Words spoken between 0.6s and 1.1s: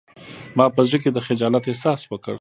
په زړه کې